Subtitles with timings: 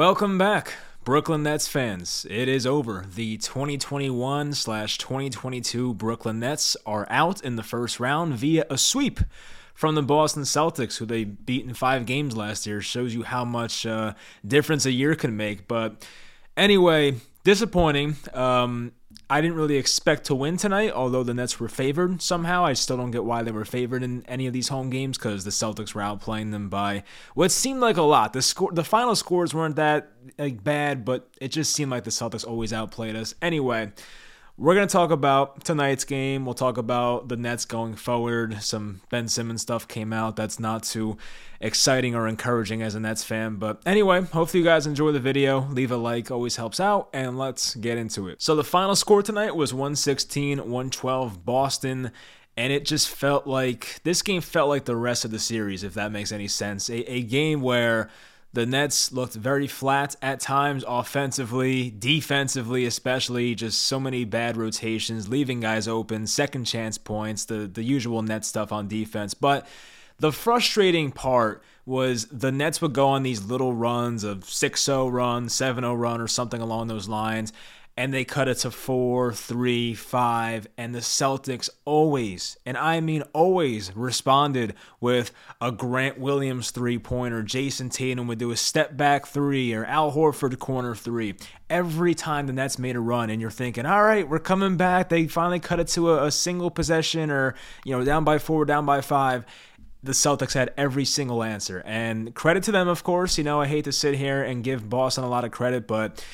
[0.00, 2.26] Welcome back, Brooklyn Nets fans.
[2.30, 3.04] It is over.
[3.14, 9.20] The 2021 slash 2022 Brooklyn Nets are out in the first round via a sweep
[9.74, 12.80] from the Boston Celtics, who they beat in five games last year.
[12.80, 15.68] Shows you how much uh, difference a year can make.
[15.68, 16.02] But
[16.56, 18.16] anyway, disappointing.
[18.32, 18.92] Um,
[19.28, 22.64] I didn't really expect to win tonight, although the Nets were favored somehow.
[22.64, 25.44] I still don't get why they were favored in any of these home games because
[25.44, 27.04] the Celtics were outplaying them by
[27.34, 28.32] what seemed like a lot.
[28.32, 32.10] The score, the final scores weren't that like bad, but it just seemed like the
[32.10, 33.34] Celtics always outplayed us.
[33.40, 33.92] Anyway,
[34.60, 36.44] we're going to talk about tonight's game.
[36.44, 38.62] We'll talk about the Nets going forward.
[38.62, 41.16] Some Ben Simmons stuff came out that's not too
[41.62, 43.56] exciting or encouraging as a Nets fan.
[43.56, 45.62] But anyway, hopefully you guys enjoy the video.
[45.70, 47.08] Leave a like, always helps out.
[47.14, 48.42] And let's get into it.
[48.42, 52.12] So the final score tonight was 116 112 Boston.
[52.54, 55.94] And it just felt like this game felt like the rest of the series, if
[55.94, 56.90] that makes any sense.
[56.90, 58.10] A, a game where
[58.52, 63.54] the Nets looked very flat at times, offensively, defensively, especially.
[63.54, 68.44] Just so many bad rotations, leaving guys open, second chance points, the, the usual net
[68.44, 69.34] stuff on defense.
[69.34, 69.68] But
[70.18, 75.08] the frustrating part was the Nets would go on these little runs of 6 0
[75.08, 77.52] run, 7 0 run, or something along those lines
[77.96, 83.22] and they cut it to four, three, five, and the Celtics always, and I mean
[83.32, 87.42] always, responded with a Grant Williams three pointer.
[87.42, 91.34] Jayson Tatum would do a step back three or Al Horford corner three.
[91.68, 95.08] Every time the Nets made a run, and you're thinking, all right, we're coming back.
[95.08, 98.64] They finally cut it to a, a single possession or, you know, down by four,
[98.64, 99.44] down by five
[100.02, 101.82] the Celtics had every single answer.
[101.84, 103.36] And credit to them, of course.
[103.36, 106.24] You know, I hate to sit here and give Boston a lot of credit, but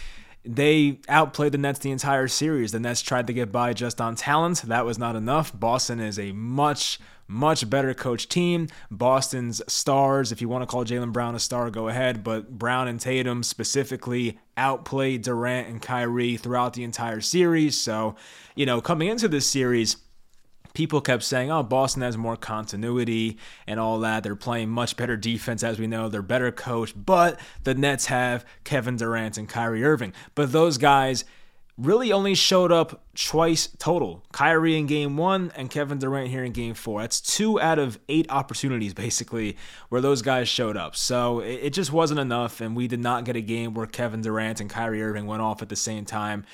[0.46, 2.72] they outplayed the Nets the entire series.
[2.72, 4.62] The Nets tried to get by just on talent.
[4.62, 5.58] That was not enough.
[5.58, 8.68] Boston is a much, much better coach team.
[8.90, 12.22] Boston's stars, if you want to call Jaylen Brown a star, go ahead.
[12.22, 17.78] But Brown and Tatum specifically outplayed Durant and Kyrie throughout the entire series.
[17.78, 18.16] So,
[18.54, 19.96] you know, coming into this series,
[20.76, 24.22] people kept saying, oh, Boston has more continuity and all that.
[24.22, 26.10] They're playing much better defense, as we know.
[26.10, 30.12] They're better coached, but the Nets have Kevin Durant and Kyrie Irving.
[30.34, 31.24] But those guys
[31.78, 34.22] really only showed up twice total.
[34.32, 37.00] Kyrie in game one and Kevin Durant here in game four.
[37.00, 39.56] That's two out of eight opportunities, basically,
[39.88, 40.94] where those guys showed up.
[40.94, 44.60] So it just wasn't enough, and we did not get a game where Kevin Durant
[44.60, 46.44] and Kyrie Irving went off at the same time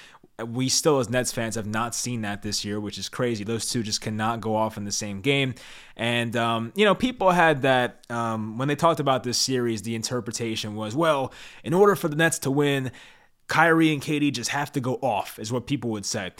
[0.47, 3.45] we still as Nets fans have not seen that this year, which is crazy.
[3.45, 5.55] Those two just cannot go off in the same game.
[5.97, 9.83] And um, you know, people had that um, when they talked about this series.
[9.83, 11.33] The interpretation was, well,
[11.65, 12.91] in order for the Nets to win,
[13.49, 16.33] Kyrie and KD just have to go off, is what people would say.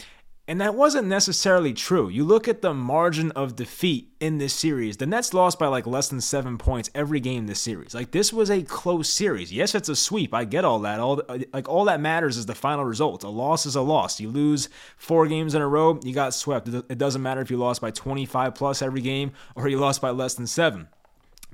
[0.45, 2.09] And that wasn't necessarily true.
[2.09, 4.97] You look at the margin of defeat in this series.
[4.97, 7.93] The Nets lost by like less than seven points every game this series.
[7.95, 9.53] Like this was a close series.
[9.53, 10.33] Yes, it's a sweep.
[10.33, 10.99] I get all that.
[10.99, 11.21] All
[11.53, 13.23] like all that matters is the final result.
[13.23, 14.19] A loss is a loss.
[14.19, 14.67] You lose
[14.97, 16.67] four games in a row, you got swept.
[16.67, 20.09] It doesn't matter if you lost by 25 plus every game or you lost by
[20.09, 20.89] less than seven.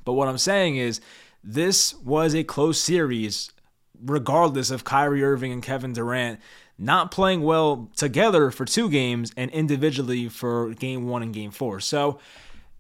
[0.03, 0.99] But what I'm saying is,
[1.43, 3.51] this was a close series,
[4.03, 6.39] regardless of Kyrie Irving and Kevin Durant
[6.79, 11.79] not playing well together for two games and individually for game one and game four.
[11.79, 12.19] So,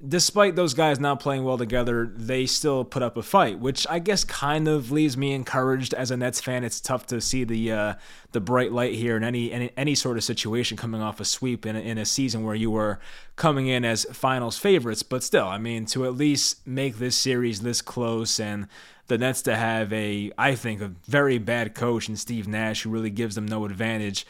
[0.05, 3.99] despite those guys not playing well together, they still put up a fight, which I
[3.99, 6.63] guess kind of leaves me encouraged as a Nets fan.
[6.63, 7.93] It's tough to see the uh,
[8.31, 11.65] the bright light here in any, any any sort of situation coming off a sweep
[11.65, 12.99] in a, in a season where you were
[13.35, 15.03] coming in as finals favorites.
[15.03, 18.67] But still, I mean, to at least make this series this close and
[19.07, 22.89] the Nets to have a, I think, a very bad coach in Steve Nash who
[22.89, 24.25] really gives them no advantage.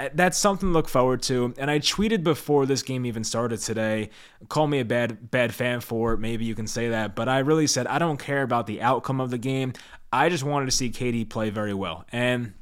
[0.00, 1.54] Uh, that's something to look forward to.
[1.58, 4.10] And I tweeted before this game even started today.
[4.48, 6.18] Call me a bad bad fan for it.
[6.18, 7.14] Maybe you can say that.
[7.14, 9.72] But I really said I don't care about the outcome of the game.
[10.12, 12.04] I just wanted to see KD play very well.
[12.12, 12.54] And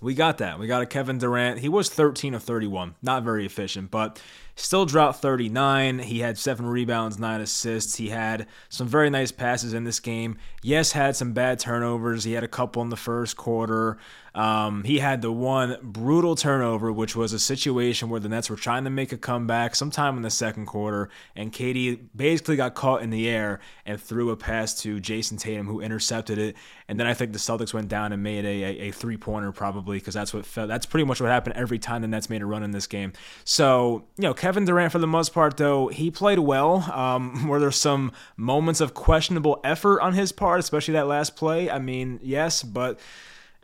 [0.00, 0.58] we got that.
[0.58, 1.60] We got a Kevin Durant.
[1.60, 2.94] He was 13 of 31.
[3.02, 4.20] Not very efficient, but
[4.58, 5.98] Still dropped 39.
[5.98, 7.96] He had seven rebounds, nine assists.
[7.96, 10.38] He had some very nice passes in this game.
[10.62, 12.24] Yes, had some bad turnovers.
[12.24, 13.98] He had a couple in the first quarter.
[14.36, 18.56] Um, he had the one brutal turnover, which was a situation where the Nets were
[18.56, 23.00] trying to make a comeback sometime in the second quarter, and KD basically got caught
[23.00, 26.54] in the air and threw a pass to Jayson Tatum, who intercepted it.
[26.86, 29.52] And then I think the Celtics went down and made a, a, a three pointer
[29.52, 32.42] probably because that's what felt, that's pretty much what happened every time the Nets made
[32.42, 33.14] a run in this game.
[33.44, 36.90] So you know, Kevin Durant for the most part though he played well.
[36.92, 41.70] Um, were there some moments of questionable effort on his part, especially that last play?
[41.70, 43.00] I mean, yes, but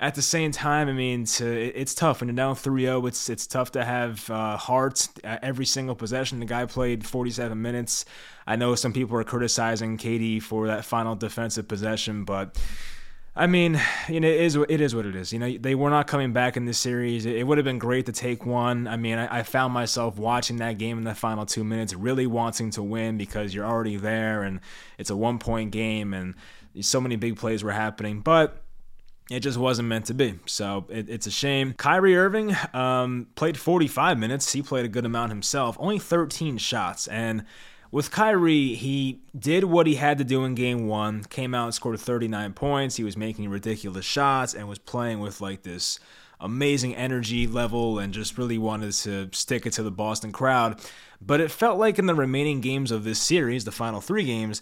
[0.02, 3.06] at the same time, I mean, to, it's tough when you're down 3-0.
[3.06, 6.40] It's it's tough to have uh, heart every single possession.
[6.40, 8.04] The guy played 47 minutes.
[8.44, 12.58] I know some people are criticizing KD for that final defensive possession, but
[13.36, 15.32] I mean, you know, it is it is what it is.
[15.32, 17.24] You know, they were not coming back in this series.
[17.24, 18.88] It would have been great to take one.
[18.88, 22.26] I mean, I, I, found myself watching that game in the final two minutes, really
[22.26, 24.58] wanting to win because you're already there and
[24.98, 26.34] it's a one point game and
[26.80, 28.20] so many big plays were happening.
[28.20, 28.61] But
[29.32, 30.38] it just wasn't meant to be.
[30.46, 31.74] So it, it's a shame.
[31.74, 34.52] Kyrie Irving um, played 45 minutes.
[34.52, 37.08] He played a good amount himself, only 13 shots.
[37.08, 37.44] And
[37.90, 41.74] with Kyrie, he did what he had to do in game one, came out and
[41.74, 42.96] scored 39 points.
[42.96, 46.00] He was making ridiculous shots and was playing with like this
[46.40, 50.80] amazing energy level and just really wanted to stick it to the Boston crowd.
[51.20, 54.60] But it felt like in the remaining games of this series, the final three games,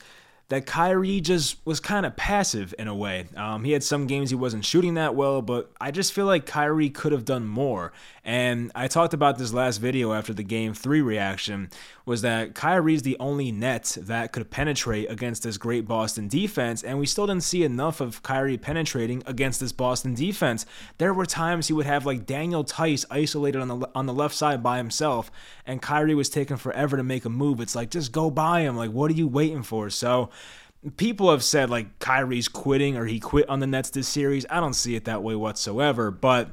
[0.51, 3.27] that Kyrie just was kind of passive in a way.
[3.37, 6.45] Um, he had some games he wasn't shooting that well, but I just feel like
[6.45, 7.93] Kyrie could have done more.
[8.25, 11.71] And I talked about this last video after the game three reaction
[12.05, 16.99] was that Kyrie's the only net that could penetrate against this great Boston defense, and
[16.99, 20.67] we still didn't see enough of Kyrie penetrating against this Boston defense.
[20.99, 24.35] There were times he would have like Daniel Theis isolated on the on the left
[24.35, 25.31] side by himself,
[25.65, 27.61] and Kyrie was taking forever to make a move.
[27.61, 28.77] It's like just go by him.
[28.77, 29.89] Like what are you waiting for?
[29.89, 30.31] So
[30.97, 34.47] people have said like Kyrie's quitting or he quit on the Nets this series.
[34.49, 36.51] I don't see it that way whatsoever, but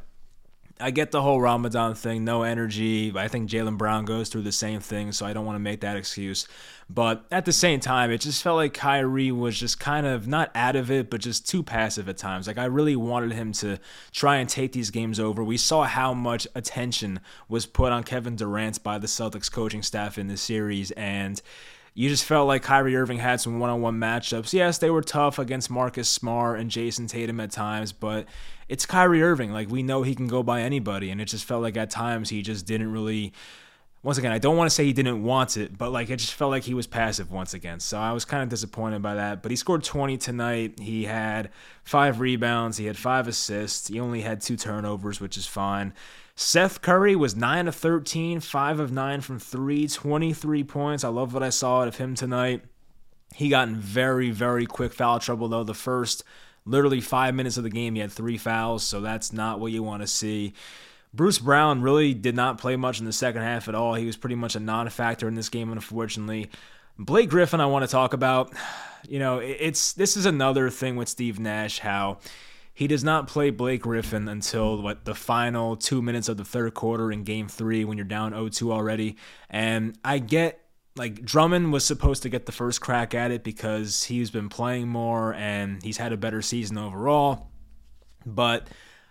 [0.79, 3.11] I get the whole Ramadan thing, no energy.
[3.15, 5.81] I think Jaylen Brown goes through the same thing, so I don't want to make
[5.81, 6.47] that excuse.
[6.87, 10.51] But at the same time, it just felt like Kyrie was just kind of not
[10.53, 12.45] out of it, but just too passive at times.
[12.45, 13.79] Like I really wanted him to
[14.11, 15.43] try and take these games over.
[15.43, 20.17] We saw how much attention was put on Kevin Durant by the Celtics coaching staff
[20.19, 21.41] in this series, and
[21.97, 24.53] you just felt like Kyrie Irving had some one on one matchups.
[24.53, 28.27] Yes, they were tough against Marcus Smart and Jayson Tatum at times, but
[28.69, 29.51] it's Kyrie Irving.
[29.51, 31.09] Like, we know he can go by anybody.
[31.09, 33.33] And it just felt like at times he just didn't really.
[34.03, 36.35] Once again, I don't want to say he didn't want it, but like it just
[36.35, 37.79] felt like he was passive once again.
[37.79, 39.41] So I was kind of disappointed by that.
[39.41, 40.79] But he scored 20 tonight.
[40.79, 41.49] He had
[41.83, 42.77] five rebounds.
[42.77, 43.87] He had five assists.
[43.87, 45.93] He only had two turnovers, which is fine.
[46.39, 51.03] Seth Curry was 9 of 13, 5 of 9 from 3, 23 points.
[51.03, 52.61] I love what I saw out of him tonight.
[53.33, 55.63] He got in very, very quick foul trouble, though.
[55.63, 56.23] The first
[56.63, 59.81] literally five minutes of the game, he had three fouls, so that's not what you
[59.81, 60.53] want to see.
[61.11, 63.95] Bruce Brown really did not play much in the second half at all.
[63.95, 66.51] He was pretty much a non factor in this game, unfortunately.
[66.99, 68.53] Blake Griffin, I want to talk about.
[69.07, 72.17] You know, it's this is another thing with Steve Nash, how
[72.77, 76.75] he does not play Blake Griffin until what the final two minutes of the third
[76.75, 79.17] quarter in game three when you're down 0-2 already.
[79.49, 80.61] And I get
[80.95, 84.89] like Drummond was supposed to get the first crack at it because he's been playing
[84.89, 87.47] more and he's had a better season overall.
[88.27, 88.67] But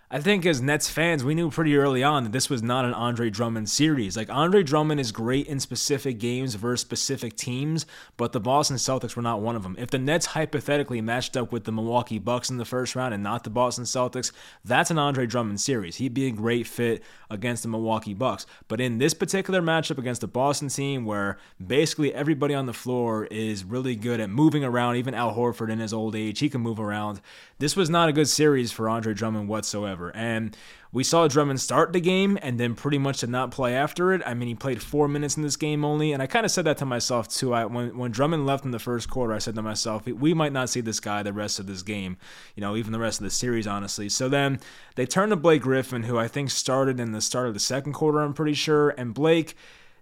[0.09, 2.93] I think as Nets fans, we knew pretty early on that this was not an
[2.93, 4.15] Andre Drummond series.
[4.15, 9.17] Like Andre Drummond is great in specific games versus specific teams, but the Boston Celtics
[9.17, 9.75] were not one of them.
[9.77, 13.21] If the Nets hypothetically matched up with the Milwaukee Bucks in the first round and
[13.21, 14.31] not the Boston Celtics,
[14.63, 15.97] that's an Andre Drummond series.
[15.97, 18.45] He'd be a great fit against the Milwaukee Bucks.
[18.69, 23.25] But in this particular matchup against the Boston team where basically everybody on the floor
[23.25, 26.61] is really good at moving around, even Al Horford in his old age, he can
[26.61, 27.19] move around.
[27.59, 30.15] This was not a good series for Andre Drummond whatsoever.
[30.15, 30.55] And
[30.91, 34.21] we saw Drummond start the game and then pretty much did not play after it.
[34.25, 36.65] I mean, he played four minutes in this game only, and I kind of said
[36.65, 37.53] that to myself too.
[37.53, 40.53] I, when when Drummond left in the first quarter, I said to myself, we might
[40.53, 42.17] not see this guy the rest of this game,
[42.55, 44.07] you know, even the rest of the series, honestly.
[44.07, 44.59] So then
[44.95, 47.93] they turned to Blake Griffin, who I think started in the start of the second
[47.93, 48.19] quarter.
[48.19, 49.55] I'm pretty sure, and Blake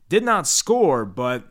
[0.10, 1.46] did not score, but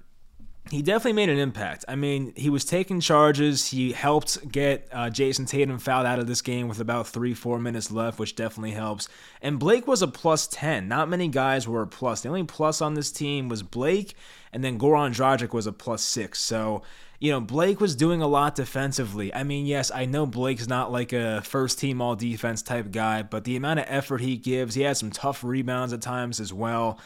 [0.71, 1.85] he definitely made an impact.
[1.89, 3.67] I mean, he was taking charges.
[3.67, 7.59] He helped get uh, Jayson Tatum fouled out of this game with about three, four
[7.59, 9.09] minutes left, which definitely helps.
[9.43, 10.89] And Blake was a plus 10.
[10.89, 12.23] Not many guys were a plus.
[12.23, 14.15] The only plus on this team was Blake,
[14.55, 16.41] and then Goran Dragic was a plus six.
[16.41, 16.83] So,
[17.21, 19.35] you know, Blake was doing a lot defensively.
[19.35, 23.23] I mean, yes, I know Blake's not like a first team all defense type guy,
[23.23, 26.55] but the amount of effort he gives, he had some tough rebounds at times as
[26.55, 26.99] well.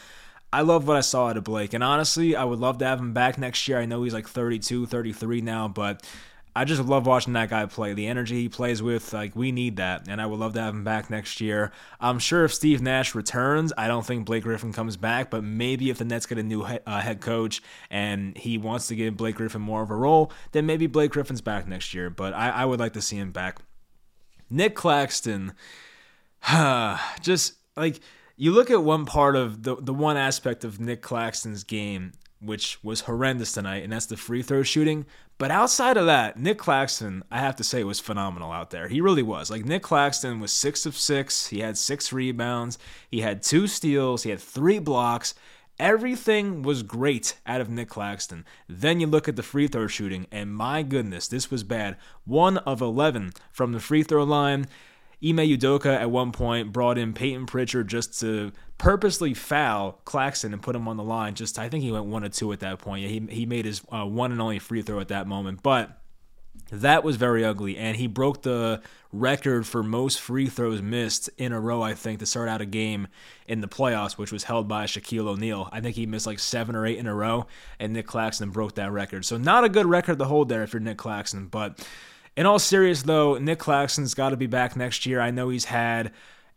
[0.51, 1.73] I love what I saw out of Blake.
[1.73, 3.79] And honestly, I would love to have him back next year.
[3.79, 6.07] I know he's like 32, 33 now, but
[6.55, 7.93] I just love watching that guy play.
[7.93, 10.07] The energy he plays with, like, we need that.
[10.07, 11.71] And I would love to have him back next year.
[12.01, 15.91] I'm sure if Steve Nash returns, I don't think Blake Griffin comes back, but maybe
[15.91, 19.15] if the Nets get a new head, uh, head coach and he wants to give
[19.15, 22.09] Blake Griffin more of a role, then maybe Blake Griffin's back next year.
[22.09, 23.59] But I, I would like to see him back.
[24.49, 25.53] Nick Claxton,
[27.21, 27.99] just like
[28.41, 32.81] you look at one part of the the one aspect of Nick Claxton's game, which
[32.81, 35.05] was horrendous tonight, and that's the free throw shooting.
[35.37, 38.87] But outside of that, Nick Claxton, I have to say, was phenomenal out there.
[38.87, 39.51] He really was.
[39.51, 41.47] Like Nick Claxton was six of six.
[41.47, 42.77] He had six rebounds.
[43.11, 44.23] He had two steals.
[44.23, 45.33] He had three blocks.
[45.77, 48.45] Everything was great out of Nick Claxton.
[48.69, 51.97] Then you look at the free throw shooting, and my goodness, this was bad.
[52.25, 54.67] One of 11 from the free throw line.
[55.23, 60.61] Ime Udoka at one point brought in Payton Pritchard just to purposely foul Claxton and
[60.61, 61.35] put him on the line.
[61.35, 63.03] Just I think he went one or two at that point.
[63.03, 65.95] Yeah, he he made his uh, one and only free throw at that moment, but.
[66.71, 71.51] That was very ugly, and he broke the record for most free throws missed in
[71.51, 73.07] a row, I think, to start out a game
[73.47, 75.67] in the playoffs, which was held by Shaquille O'Neal.
[75.71, 77.47] I think he missed like seven or eight in a row,
[77.79, 79.25] and Nick Claxton broke that record.
[79.25, 81.83] So, not a good record to hold there if you're Nick Claxton, but
[82.39, 85.19] in all seriousness, though, Nick Claxton's got to be back next year.
[85.19, 86.13] I know he's had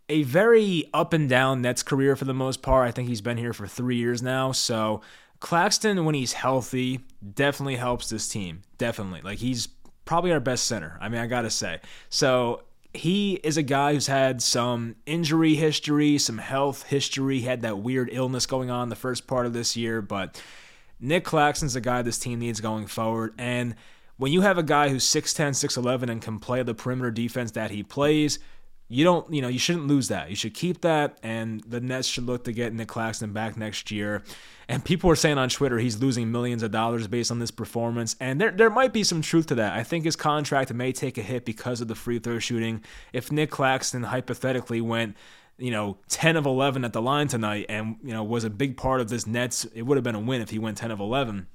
[0.08, 2.86] a very up and down Nets career for the most part.
[2.86, 4.52] I think he's been here for three years now.
[4.52, 5.00] So
[5.40, 7.00] Claxton, when he's healthy,
[7.34, 8.62] definitely helps this team.
[8.78, 9.22] Definitely.
[9.22, 9.66] Like he's
[10.04, 10.96] probably our best center.
[11.00, 11.80] I mean, I got to say.
[12.10, 12.62] So
[12.94, 18.08] he is a guy who's had some injury history, some health history, had that weird
[18.12, 20.40] illness going on the first part of this year, but
[21.00, 23.34] Nick Claxton's a guy this team needs going forward.
[23.36, 23.74] And
[24.16, 27.70] when you have a guy who's 6'10, 6'11 and can play the perimeter defense that
[27.70, 28.38] he plays,
[28.92, 30.28] you don't, you know, you shouldn't lose that.
[30.28, 33.90] You should keep that, and the Nets should look to get Nick Claxton back next
[33.90, 34.22] year.
[34.68, 38.16] And people are saying on Twitter he's losing millions of dollars based on this performance,
[38.20, 39.72] and there there might be some truth to that.
[39.72, 42.84] I think his contract may take a hit because of the free throw shooting.
[43.14, 45.16] If Nick Claxton hypothetically went
[45.58, 48.76] you know, 10 of 11 at the line tonight and, you know, was a big
[48.76, 50.98] part of this Nets, it would have been a win if he went 10 of
[50.98, 51.46] 11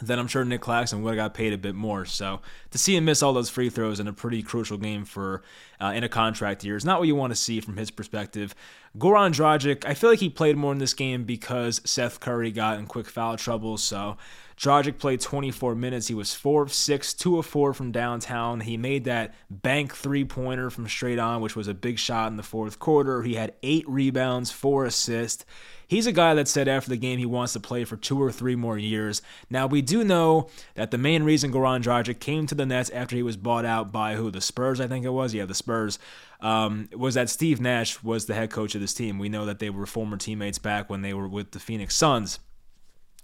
[0.00, 2.04] then I'm sure Nick Claxton would have got paid a bit more.
[2.04, 2.40] So
[2.70, 5.42] to see him miss all those free throws in a pretty crucial game for
[5.80, 8.54] uh, in a contract year is not what you want to see from his perspective.
[8.96, 12.78] Goran Dragic, I feel like he played more in this game because Seth Curry got
[12.78, 13.76] in quick foul trouble.
[13.76, 14.16] So
[14.56, 16.08] Dragic played 24 minutes.
[16.08, 18.60] He was 4 of 6, 2 of 4 from downtown.
[18.60, 22.36] He made that bank three pointer from straight on, which was a big shot in
[22.36, 23.22] the fourth quarter.
[23.22, 25.44] He had eight rebounds, four assists.
[25.88, 28.30] He's a guy that said after the game he wants to play for two or
[28.30, 29.22] three more years.
[29.48, 33.16] Now, we do know that the main reason Goran Dragic came to the Nets after
[33.16, 34.30] he was bought out by who?
[34.30, 35.32] The Spurs, I think it was.
[35.32, 35.98] Yeah, the Spurs.
[36.40, 39.18] Um, was that Steve Nash was the head coach of this team.
[39.18, 42.38] We know that they were former teammates back when they were with the Phoenix Suns.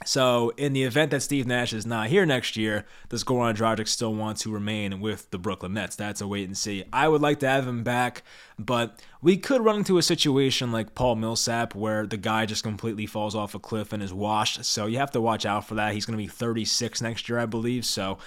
[0.05, 3.89] So, in the event that Steve Nash is not here next year, does Goran Dragic
[3.89, 5.97] still want to remain with the Brooklyn Nets?
[5.97, 6.85] That's a wait and see.
[6.93, 8.23] I would like to have him back,
[8.59, 13.07] but we could run into a situation like Paul Millsap where the guy just completely
[13.07, 14.63] falls off a cliff and is washed.
[14.67, 15.95] So, you have to watch out for that.
[15.95, 17.87] He's going to be 36 next year, I believe.
[17.87, 18.19] So,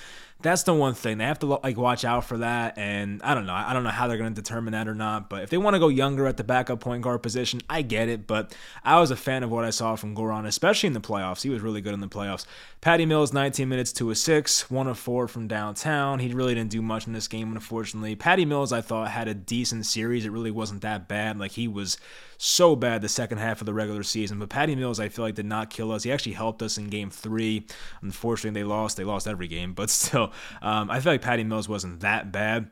[0.41, 2.77] that's the one thing they have to like watch out for that.
[2.77, 3.53] And I don't know.
[3.53, 5.29] I don't know how they're going to determine that or not.
[5.29, 8.09] But if they want to go younger at the backup point guard position, I get
[8.09, 8.27] it.
[8.27, 11.41] But I was a fan of what I saw from Goran, especially in the playoffs.
[11.41, 12.45] He was really good in the playoffs.
[12.79, 16.19] Patty Mills, 19 minutes to a six, one of four from downtown.
[16.19, 18.15] He really didn't do much in this game, unfortunately.
[18.15, 20.25] Patty Mills, I thought, had a decent series.
[20.25, 21.39] It really wasn't that bad.
[21.39, 21.97] Like he was
[22.37, 24.37] so bad the second half of the regular season.
[24.37, 26.03] But Patty Mills, I feel like, did not kill us.
[26.03, 27.65] He actually helped us in game three.
[28.03, 28.95] Unfortunately, they lost.
[28.95, 30.31] They lost every game, but still,
[30.61, 32.69] um, I feel like Patty Mills wasn't that bad.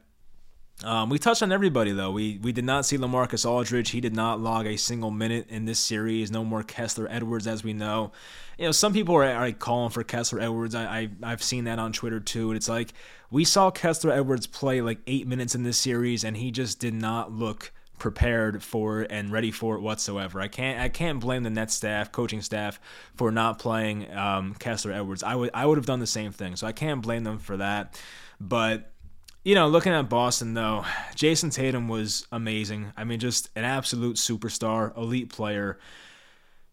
[0.84, 2.12] Um, we touched on everybody though.
[2.12, 3.92] We we did not see LaMarcus Aldridge.
[3.92, 6.32] He did not log a single minute in this series.
[6.32, 8.12] No more Kessler Edwards, as we know.
[8.58, 10.76] You know, some people are, are calling for Kessler Edwards.
[10.76, 12.50] I, I have seen that on Twitter too.
[12.50, 12.94] And it's like
[13.32, 16.94] we saw Kessler Edwards play like eight minutes in this series, and he just did
[16.94, 20.42] not look prepared for it and ready for it whatsoever.
[20.42, 22.82] I can't I can't blame the net staff, coaching staff,
[23.16, 25.24] for not playing um, Kessler Edwards.
[25.24, 27.56] I would I would have done the same thing, so I can't blame them for
[27.58, 28.00] that.
[28.42, 28.92] But
[29.46, 30.84] you know, looking at Boston though,
[31.14, 32.92] Jayson Tatum was amazing.
[32.98, 35.78] I mean, just an absolute superstar, elite player.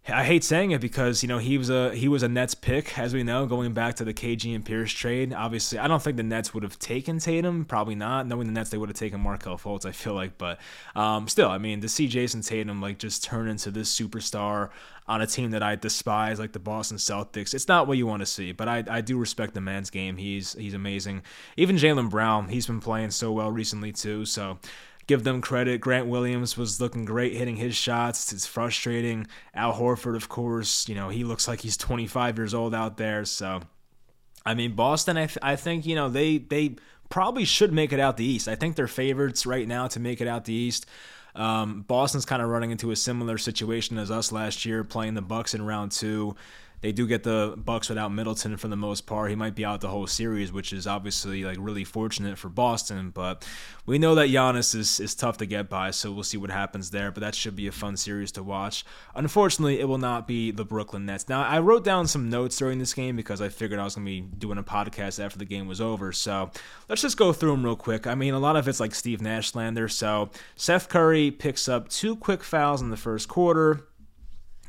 [0.09, 2.99] I hate saying it because you know he was a he was a Nets pick
[2.99, 5.33] as we know going back to the KG and Pierce trade.
[5.33, 8.27] Obviously, I don't think the Nets would have taken Tatum, probably not.
[8.27, 9.87] Knowing the Nets, they would have taken Markelle Fultz.
[9.87, 10.59] I feel like, but
[10.97, 14.71] um, still, I mean, to see Jayson Tatum like just turn into this superstar
[15.07, 18.21] on a team that I despise, like the Boston Celtics, it's not what you want
[18.21, 18.51] to see.
[18.51, 20.17] But I, I do respect the man's game.
[20.17, 21.23] He's he's amazing.
[21.57, 24.25] Even Jaylen Brown, he's been playing so well recently too.
[24.25, 24.59] So
[25.07, 25.81] give them credit.
[25.81, 28.33] Grant Williams was looking great hitting his shots.
[28.33, 29.27] It's frustrating.
[29.55, 33.25] Al Horford, of course, you know, he looks like he's 25 years old out there.
[33.25, 33.61] So,
[34.45, 36.77] I mean, Boston, I, th- I think, you know, they, they
[37.09, 38.49] probably should make it out the East.
[38.49, 40.87] I think they're favorites right now to make it out the East.
[41.35, 45.23] Um, Boston's kind of running into a similar situation as us last year, playing the
[45.23, 46.37] Bucks in round two.
[46.83, 49.31] They do get the Bucks without Middleton for the most part.
[49.31, 53.11] He might be out the whole series, which is obviously like really fortunate for Boston.
[53.11, 53.47] But
[53.87, 56.91] we know that Giannis is, is tough to get by, so we'll see what happens
[56.91, 57.13] there.
[57.13, 58.85] But that should be a fun series to watch.
[59.15, 61.29] Unfortunately, it will not be the Brooklyn Nets.
[61.29, 64.05] Now, I wrote down some notes during this game because I figured I was going
[64.05, 66.13] to be doing a podcast after the game was over.
[66.13, 66.51] So
[66.89, 68.09] let's just go through them real quick.
[68.09, 69.89] I mean, a lot of it's like Steve Nash slander.
[69.89, 73.87] So Seth Curry picks up two quick fouls in the first quarter.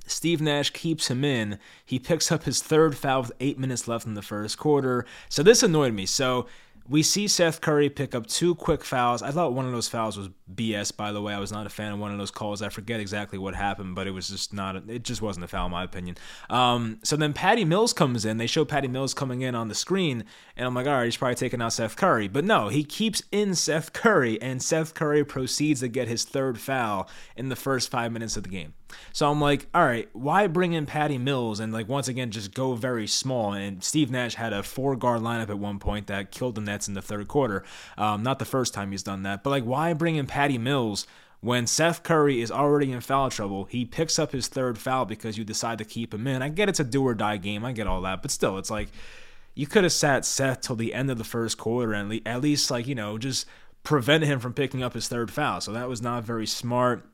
[0.05, 1.59] Steve Nash keeps him in.
[1.85, 5.05] He picks up his third foul with eight minutes left in the first quarter.
[5.29, 6.05] So this annoyed me.
[6.05, 6.47] So
[6.87, 9.21] we see Seth Curry pick up two quick fouls.
[9.21, 11.33] I thought one of those fouls was BS, by the way.
[11.33, 12.61] I was not a fan of one of those calls.
[12.61, 15.47] I forget exactly what happened, but it was just not, a, it just wasn't a
[15.47, 16.17] foul, in my opinion.
[16.49, 18.37] Um, so then Patty Mills comes in.
[18.37, 20.25] They show Patty Mills coming in on the screen,
[20.57, 22.27] and I'm like, all right, he's probably taking out Seth Curry.
[22.27, 26.59] But no, he keeps in Seth Curry, and Seth Curry proceeds to get his third
[26.59, 28.73] foul in the first five minutes of the game.
[29.11, 32.53] So I'm like, all right, why bring in Patty Mills and like once again just
[32.53, 33.53] go very small?
[33.53, 36.87] And Steve Nash had a four guard lineup at one point that killed the Nets
[36.87, 37.63] in the third quarter.
[37.97, 41.07] Um, not the first time he's done that, but like why bring in Patty Mills?
[41.41, 45.37] When Seth Curry is already in foul trouble, he picks up his third foul because
[45.37, 46.41] you decide to keep him in.
[46.41, 47.65] I get it's a do or die game.
[47.65, 48.21] I get all that.
[48.21, 48.87] But still, it's like
[49.53, 52.71] you could have sat Seth till the end of the first quarter and at least,
[52.71, 53.45] like, you know, just
[53.83, 55.61] prevent him from picking up his third foul.
[55.61, 57.05] So that was not very smart.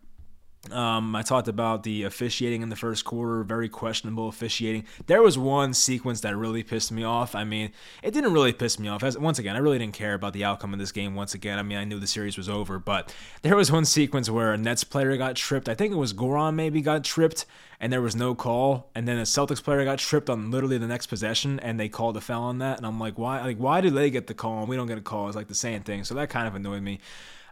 [0.72, 4.84] Um, I talked about the officiating in the first quarter, very questionable officiating.
[5.08, 7.34] There was one sequence that really pissed me off.
[7.34, 7.72] I mean,
[8.04, 9.02] it didn't really piss me off.
[9.02, 11.16] As, once again, I really didn't care about the outcome of this game.
[11.16, 14.30] Once again, I mean, I knew the series was over, but there was one sequence
[14.30, 15.70] where a Nets player got tripped.
[15.70, 17.46] I think it was Goran maybe got tripped,
[17.80, 18.90] and there was no call.
[18.94, 22.18] And then a Celtics player got tripped on literally the next possession, and they called
[22.18, 22.78] a foul on that.
[22.78, 23.42] And I'm like, why?
[23.42, 25.28] Like, why did they get the call and we don't get a call?
[25.28, 26.04] It's like the same thing.
[26.04, 27.00] So that kind of annoyed me.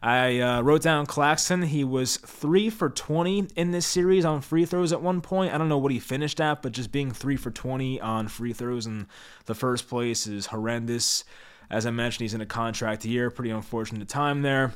[0.02, 1.64] I uh, wrote down Claxton.
[1.64, 5.54] He was three for 20 in this series on free throws at one point.
[5.54, 8.54] I don't know what he finished at, but just being three for 20 on free
[8.54, 9.08] throws in
[9.46, 11.24] the first place is horrendous.
[11.70, 13.30] As I mentioned, he's in a contract year.
[13.30, 14.74] Pretty unfortunate time there.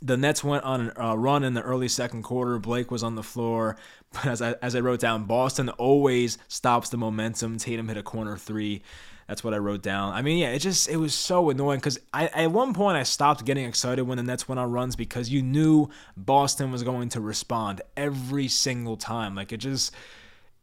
[0.00, 2.58] The Nets went on a run in the early second quarter.
[2.58, 3.76] Blake was on the floor.
[4.12, 7.56] But as I, as I wrote down, Boston always stops the momentum.
[7.56, 8.82] Tatum hit a corner three.
[9.28, 10.12] That's what I wrote down.
[10.12, 13.02] I mean, yeah, it just it was so annoying because I at one point I
[13.02, 17.08] stopped getting excited when the Nets went on runs because you knew Boston was going
[17.10, 19.34] to respond every single time.
[19.34, 19.92] Like it just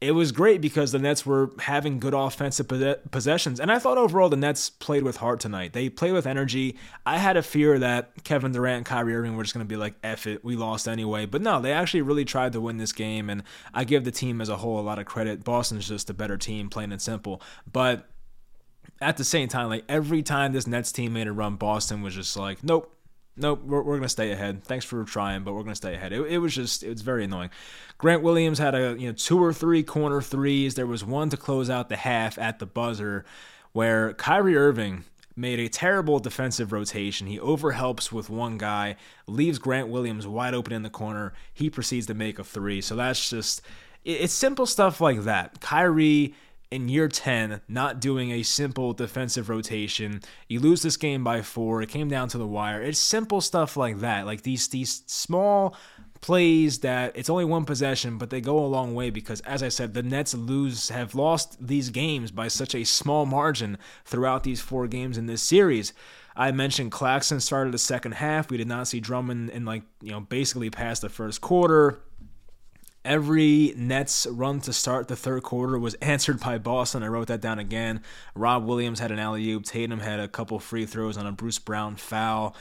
[0.02, 2.70] it was great because the Nets were having good offensive
[3.12, 3.60] possessions.
[3.60, 5.74] And I thought overall the Nets played with heart tonight.
[5.74, 6.78] They played with energy.
[7.06, 9.76] I had a fear that Kevin Durant and Kyrie Irving were just going to be
[9.76, 11.26] like, F it, we lost anyway.
[11.26, 13.30] But no, they actually really tried to win this game.
[13.30, 15.44] And I give the team as a whole a lot of credit.
[15.44, 17.42] Boston's just a better team, plain and simple.
[17.70, 18.08] But
[19.02, 22.16] at the same time, like every time this Nets team made a run, Boston was
[22.16, 22.96] just like, nope,
[23.38, 24.64] nope, we're, we're going to stay ahead.
[24.64, 26.14] Thanks for trying, but we're going to stay ahead.
[26.14, 27.50] It, it, was just, it was very annoying.
[27.98, 30.76] Grant Williams had a, you know, two or three corner threes.
[30.76, 33.26] There was one to close out the half at the buzzer
[33.72, 37.28] where Kyrie Irving made a terrible defensive rotation.
[37.28, 41.34] He overhelps with one guy, leaves Grant Williams wide open in the corner.
[41.54, 42.82] He proceeds to make a three.
[42.82, 43.62] So that's just,
[44.04, 45.62] it's simple stuff like that.
[45.62, 46.34] Kyrie
[46.72, 50.22] in year 10 not doing a simple defensive rotation.
[50.48, 51.82] You lose this game by 4.
[51.82, 52.82] It came down to the wire.
[52.82, 54.26] It's simple stuff like that.
[54.26, 55.76] Like these these small
[56.22, 59.70] plays that it's only one possession, but they go a long way because as I
[59.70, 64.62] said, the Nets lose have lost these games by such a small margin throughout these
[64.62, 65.94] 4 games in this series.
[66.36, 68.50] I mentioned Claxton started the second half.
[68.50, 72.00] We did not see Drummond in like, you know, basically past the first quarter.
[73.06, 77.02] Every Nets run to start the third quarter was answered by Boston.
[77.02, 78.02] I wrote that down again.
[78.36, 79.64] Rob Williams had an alley oop.
[79.64, 82.56] Tatum had a couple free throws on a Bruce Brown foul.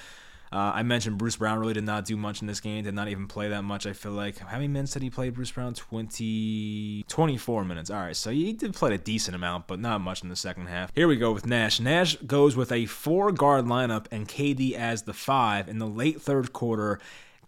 [0.50, 3.08] Uh, I mentioned Bruce Brown really did not do much in this game, did not
[3.08, 4.38] even play that much, I feel like.
[4.38, 5.74] How many minutes did he play, Bruce Brown?
[5.74, 7.90] 20, 24 minutes.
[7.90, 10.68] All right, so he did play a decent amount, but not much in the second
[10.68, 10.90] half.
[10.94, 11.80] Here we go with Nash.
[11.80, 16.22] Nash goes with a four guard lineup and KD as the five in the late
[16.22, 16.98] third quarter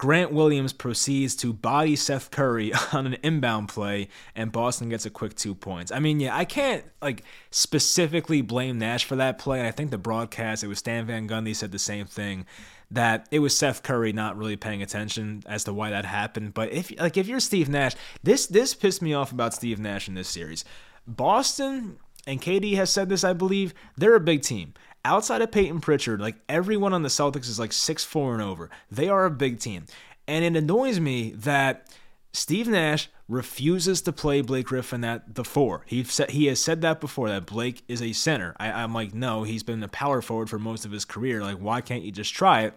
[0.00, 5.10] Grant Williams proceeds to body Seth Curry on an inbound play, and Boston gets a
[5.10, 5.92] quick two points.
[5.92, 9.58] I mean, yeah, I can't like specifically blame Nash for that play.
[9.58, 12.46] And I think the broadcast, it was Stan Van Gundy said the same thing
[12.90, 16.54] that it was Seth Curry not really paying attention as to why that happened.
[16.54, 20.08] But if like if you're Steve Nash, this this pissed me off about Steve Nash
[20.08, 20.64] in this series.
[21.06, 24.72] Boston and KD has said this, I believe, they're a big team
[25.04, 28.70] outside of Payton Pritchard, like everyone on the Celtics is like six four and over.
[28.90, 29.86] They are a big team,
[30.26, 31.86] and it annoys me that
[32.32, 35.82] Steve Nash refuses to play Blake Griffin at the four.
[35.86, 38.54] He said he has said that before that Blake is a center.
[38.58, 41.42] I, I'm like, no, he's been a power forward for most of his career.
[41.42, 42.74] Like, why can't you just try it?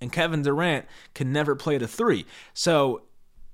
[0.00, 2.26] And Kevin Durant can never play the three.
[2.52, 3.02] So,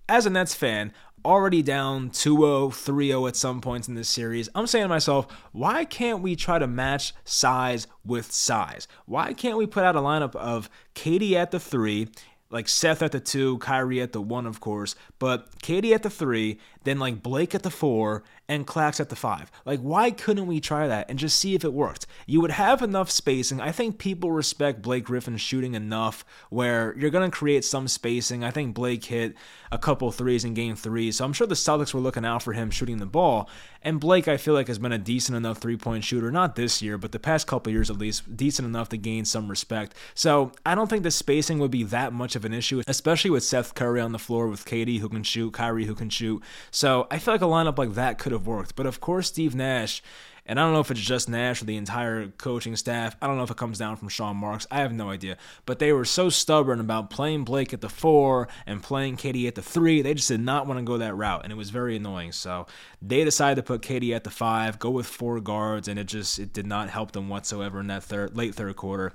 [0.08, 0.92] as a Nets fan,
[1.24, 4.48] already down 2-0, 3-0 at some points in this series.
[4.54, 8.88] I'm saying to myself, why can't we try to match size with size?
[9.06, 12.08] Why can't we put out a lineup of KD at the 3
[12.52, 16.10] like Seth at the two, Kyrie at the one, of course, but KD at the
[16.10, 19.50] three, then like Blake at the four, and Clax at the five.
[19.64, 22.06] Like, why couldn't we try that and just see if it worked?
[22.26, 23.60] You would have enough spacing.
[23.60, 28.44] I think people respect Blake Griffin shooting enough where you're going to create some spacing.
[28.44, 29.34] I think Blake hit
[29.70, 32.52] a couple threes in game three, so I'm sure the Celtics were looking out for
[32.52, 33.48] him shooting the ball.
[33.80, 36.82] And Blake, I feel like, has been a decent enough three point shooter, not this
[36.82, 39.94] year, but the past couple years at least, decent enough to gain some respect.
[40.14, 43.44] So I don't think the spacing would be that much of an issue, especially with
[43.44, 46.42] Seth Curry on the floor, with KD who can shoot, Kyrie who can shoot.
[46.72, 48.74] So I feel like a lineup like that could have worked.
[48.74, 50.02] But of course, Steve Nash.
[50.44, 53.14] And I don't know if it's just Nash or the entire coaching staff.
[53.22, 54.66] I don't know if it comes down from Sean Marks.
[54.72, 55.36] I have no idea.
[55.66, 59.54] But they were so stubborn about playing Blake at the four and playing KD at
[59.54, 60.02] the three.
[60.02, 62.32] They just did not want to go that route, and it was very annoying.
[62.32, 62.66] So
[63.00, 66.40] they decided to put KD at the five, go with four guards, and it just
[66.40, 69.12] it did not help them whatsoever in that third late third quarter.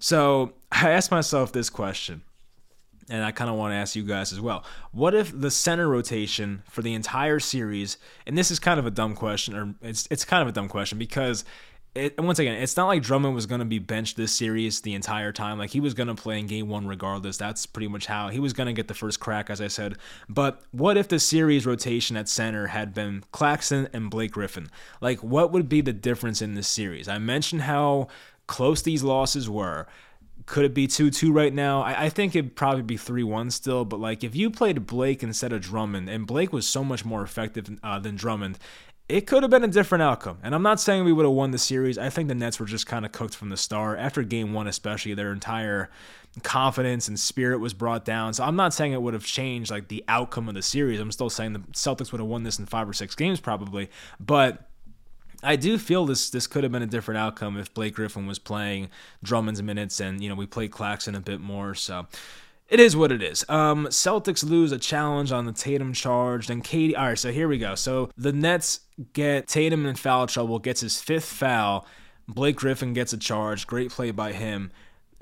[0.00, 2.22] So I asked myself this question
[3.08, 4.64] and I kind of want to ask you guys as well.
[4.92, 8.90] What if the center rotation for the entire series, and this is kind of a
[8.90, 11.44] dumb question, or it's it's kind of a dumb question because
[11.94, 14.94] it, once again, it's not like Drummond was going to be benched this series the
[14.94, 15.58] entire time.
[15.58, 17.36] Like he was going to play in game one regardless.
[17.36, 19.96] That's pretty much how he was going to get the first crack, as I said.
[20.28, 24.70] But what if the series rotation at center had been Claxton and Blake Griffin?
[25.00, 27.06] Like, what would be the difference in this series?
[27.06, 28.08] I mentioned how
[28.48, 29.86] close these losses were.
[30.46, 31.82] Could it be 2 2 right now?
[31.82, 35.22] I, I think it'd probably be 3 1 still, but like if you played Blake
[35.22, 38.58] instead of Drummond, and Blake was so much more effective uh, than Drummond,
[39.08, 40.38] it could have been a different outcome.
[40.42, 41.98] And I'm not saying we would have won the series.
[41.98, 43.98] I think the Nets were just kind of cooked from the start.
[43.98, 45.90] After game one, especially, their entire
[46.42, 48.32] confidence and spirit was brought down.
[48.34, 51.00] So I'm not saying it would have changed like the outcome of the series.
[51.00, 53.90] I'm still saying the Celtics would have won this in five or six games probably.
[54.18, 54.68] But
[55.44, 58.38] I do feel this this could have been a different outcome if Blake Griffin was
[58.38, 58.90] playing
[59.22, 61.74] Drummond's minutes and you know we played Claxton a bit more.
[61.74, 62.06] So
[62.68, 63.44] it is what it is.
[63.48, 66.46] Um, Celtics lose a challenge on the Tatum charge.
[66.46, 66.96] Then KD.
[66.96, 67.74] All right, so here we go.
[67.74, 68.80] So the Nets
[69.12, 71.86] get Tatum in foul trouble, gets his fifth foul.
[72.26, 73.66] Blake Griffin gets a charge.
[73.66, 74.70] Great play by him.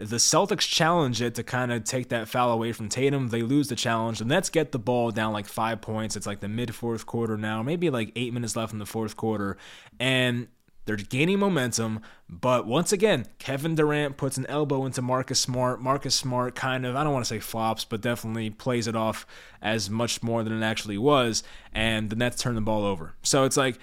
[0.09, 3.29] The Celtics challenge it to kind of take that foul away from Tatum.
[3.29, 4.19] They lose the challenge.
[4.19, 6.17] The Nets get the ball down like five points.
[6.17, 9.17] It's like the mid fourth quarter now, maybe like eight minutes left in the fourth
[9.17, 9.57] quarter.
[10.01, 10.49] And
[10.85, 15.81] they're gaining momentum, but once again, Kevin Durant puts an elbow into Marcus Smart.
[15.81, 19.25] Marcus Smart kind of, I don't want to say flops, but definitely plays it off
[19.61, 23.15] as much more than it actually was, and the Nets turn the ball over.
[23.23, 23.79] So it's like,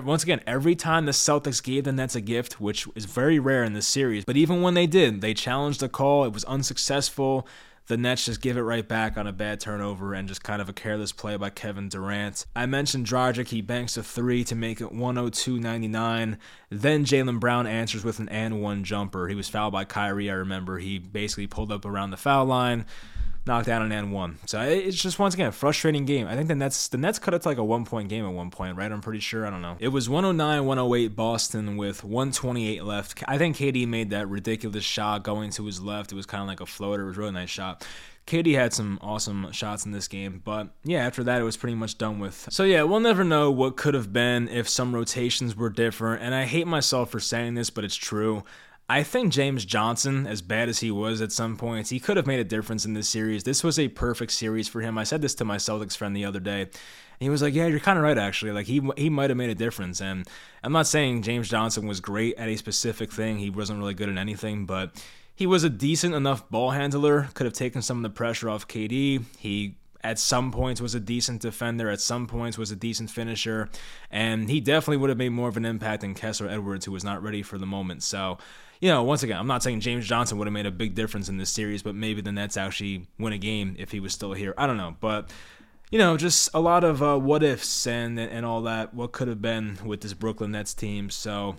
[0.00, 3.64] once again, every time the Celtics gave the Nets a gift, which is very rare
[3.64, 6.24] in this series, but even when they did, they challenged the call.
[6.24, 7.46] It was unsuccessful.
[7.88, 10.68] The Nets just give it right back on a bad turnover and just kind of
[10.68, 12.46] a careless play by Kevin Durant.
[12.54, 16.38] I mentioned Dragic, he banks a three to make it 102.99.
[16.70, 19.26] Then Jaylen Brown answers with an and one jumper.
[19.26, 20.78] He was fouled by Kyrie, I remember.
[20.78, 22.86] He basically pulled up around the foul line
[23.46, 24.38] knocked down an and one.
[24.46, 26.26] So it's just once again a frustrating game.
[26.26, 28.32] I think the Nets the Nets cut it to like a one point game at
[28.32, 28.90] one point, right?
[28.90, 29.46] I'm pretty sure.
[29.46, 29.76] I don't know.
[29.78, 33.22] It was 109 108 Boston with 128 left.
[33.26, 36.12] I think KD made that ridiculous shot going to his left.
[36.12, 37.04] It was kind of like a floater.
[37.04, 37.86] It was a really nice shot.
[38.26, 41.74] KD had some awesome shots in this game, but yeah, after that it was pretty
[41.74, 42.48] much done with.
[42.50, 46.32] So yeah, we'll never know what could have been if some rotations were different, and
[46.32, 48.44] I hate myself for saying this, but it's true.
[48.88, 52.26] I think James Johnson, as bad as he was at some points, he could have
[52.26, 53.44] made a difference in this series.
[53.44, 54.98] This was a perfect series for him.
[54.98, 56.68] I said this to my Celtics friend the other day.
[57.20, 58.52] he was like, "Yeah, you're kind of right, actually.
[58.52, 60.26] Like he he might have made a difference." And
[60.62, 63.38] I'm not saying James Johnson was great at a specific thing.
[63.38, 65.02] He wasn't really good at anything, but
[65.34, 67.28] he was a decent enough ball handler.
[67.34, 69.24] Could have taken some of the pressure off KD.
[69.38, 73.68] He at some points was a decent defender, at some points was a decent finisher,
[74.10, 77.04] and he definitely would have made more of an impact than Kessler Edwards, who was
[77.04, 78.02] not ready for the moment.
[78.02, 78.38] So
[78.82, 81.28] you know, once again, I'm not saying James Johnson would have made a big difference
[81.28, 84.32] in this series, but maybe the Nets actually win a game if he was still
[84.32, 84.54] here.
[84.58, 85.30] I don't know, but
[85.92, 88.92] you know, just a lot of uh, what ifs and and all that.
[88.92, 91.10] What could have been with this Brooklyn Nets team.
[91.10, 91.54] So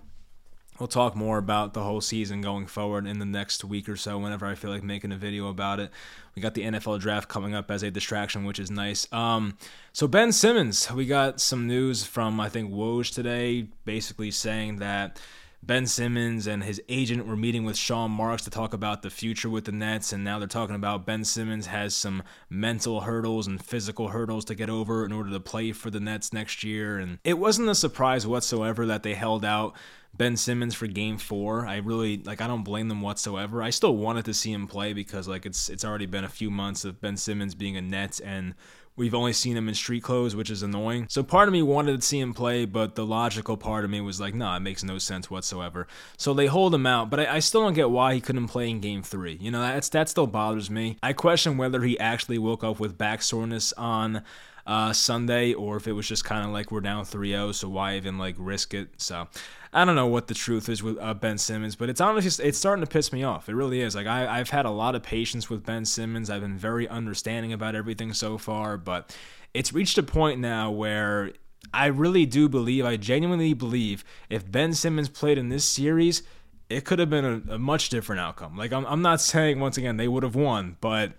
[0.78, 4.18] we'll talk more about the whole season going forward in the next week or so.
[4.18, 5.92] Whenever I feel like making a video about it,
[6.36, 9.08] we got the NFL draft coming up as a distraction, which is nice.
[9.14, 9.58] Um,
[9.94, 15.22] so Ben Simmons, we got some news from I think Woj today, basically saying that
[15.66, 19.50] Ben Simmons and his agent were meeting with Sean Marks to talk about the future
[19.50, 23.64] with the Nets, and now they're talking about Ben Simmons has some mental hurdles and
[23.64, 26.98] physical hurdles to get over in order to play for the Nets next year.
[26.98, 29.74] And it wasn't a surprise whatsoever that they held out
[30.14, 31.66] Ben Simmons for game four.
[31.66, 33.64] I really like I don't blame them whatsoever.
[33.64, 36.52] I still wanted to see him play because like it's it's already been a few
[36.52, 38.54] months of Ben Simmons being a net and
[38.96, 41.08] We've only seen him in street clothes, which is annoying.
[41.10, 44.02] So part of me wanted to see him play, but the logical part of me
[44.02, 45.88] was like, nah, it makes no sense whatsoever.
[46.18, 48.70] So they hold him out, but I, I still don't get why he couldn't play
[48.70, 49.38] in game three.
[49.42, 50.98] You know, that's that still bothers me.
[51.02, 54.24] I question whether he actually woke up with back soreness on
[54.66, 57.96] uh, Sunday, or if it was just kind of like we're down 3-0, so why
[57.96, 58.90] even like risk it?
[58.98, 59.28] So
[59.74, 62.58] I don't know what the truth is with uh, Ben Simmons, but it's honestly it's
[62.58, 63.50] starting to piss me off.
[63.50, 63.96] It really is.
[63.96, 66.30] Like I, I've had a lot of patience with Ben Simmons.
[66.30, 69.16] I've been very understanding about everything so far, but
[69.54, 71.32] it's reached a point now where
[71.74, 76.24] I really do believe, I genuinely believe, if Ben Simmons played in this series,
[76.70, 78.58] it could have been a, a much different outcome.
[78.58, 81.14] Like I'm, I'm not saying once again they would have won, but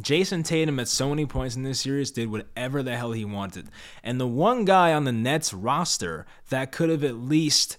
[0.00, 3.68] Jayson Tatum at so many points in this series did whatever the hell he wanted.
[4.02, 7.78] And the one guy on the Nets roster that could have at least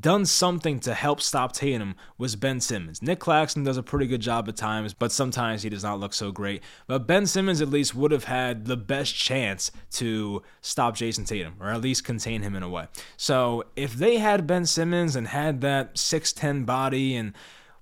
[0.00, 3.00] done something to help stop Tatum was Ben Simmons.
[3.00, 6.12] Nick Claxton does a pretty good job at times, but sometimes he does not look
[6.12, 6.62] so great.
[6.88, 11.54] But Ben Simmons at least would have had the best chance to stop Jayson Tatum,
[11.60, 12.88] or at least contain him in a way.
[13.16, 17.32] So if they had Ben Simmons and had that 6'10 body and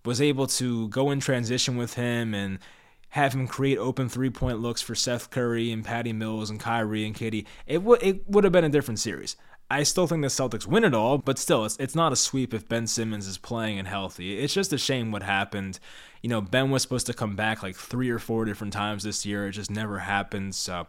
[0.05, 2.59] was able to go in transition with him and
[3.15, 7.07] have him create open three point looks for Seth Curry and Patty Mills and Kyrie
[7.07, 9.37] and KD, it would it would have been a different series.
[9.71, 12.53] I still think the Celtics win it all, but still, it's, it's not a sweep
[12.53, 14.41] if Ben Simmons is playing and healthy.
[14.41, 15.79] It's just a shame what happened.
[16.23, 19.25] You know, Ben was supposed to come back like three or four different times this
[19.25, 19.47] year.
[19.47, 20.57] It just never happened.
[20.57, 20.89] So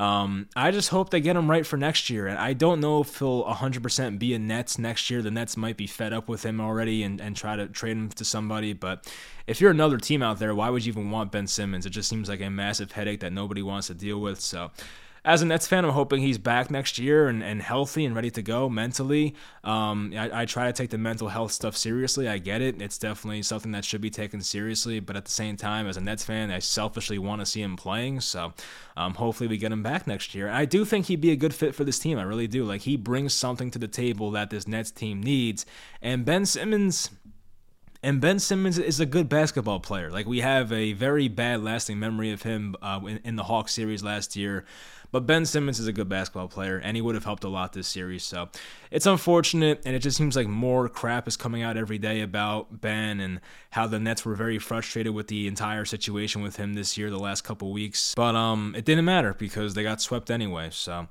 [0.00, 2.26] um, I just hope they get him right for next year.
[2.26, 5.20] And I don't know if he'll 100% be a Nets next year.
[5.20, 8.08] The Nets might be fed up with him already and, and try to trade him
[8.08, 8.72] to somebody.
[8.72, 9.12] But
[9.46, 11.84] if you're another team out there, why would you even want Ben Simmons?
[11.84, 14.40] It just seems like a massive headache that nobody wants to deal with.
[14.40, 14.70] So
[15.24, 18.30] as a Nets fan, I'm hoping he's back next year and, and healthy and ready
[18.30, 19.34] to go mentally.
[19.62, 22.26] Um, I, I, try to take the mental health stuff seriously.
[22.26, 22.80] I get it.
[22.80, 24.98] It's definitely something that should be taken seriously.
[24.98, 27.76] But at the same time, as a Nets fan, I selfishly want to see him
[27.76, 28.20] playing.
[28.20, 28.54] So
[28.96, 30.48] um, hopefully we get him back next year.
[30.48, 32.18] I do think he'd be a good fit for this team.
[32.18, 32.64] I really do.
[32.64, 35.66] Like he brings something to the table that this Nets team needs.
[36.00, 37.10] And Ben Simmons.
[38.02, 40.10] And Ben Simmons is a good basketball player.
[40.10, 43.72] Like we have a very bad lasting memory of him uh, in, in the Hawks
[43.72, 44.64] series last year.
[45.12, 47.72] But Ben Simmons is a good basketball player, and he would have helped a lot
[47.72, 48.22] this series.
[48.22, 48.48] So
[48.90, 52.80] it's unfortunate, and it just seems like more crap is coming out every day about
[52.80, 56.96] Ben and how the Nets were very frustrated with the entire situation with him this
[56.96, 58.14] year, the last couple weeks.
[58.14, 60.68] But um, it didn't matter because they got swept anyway.
[60.70, 61.08] So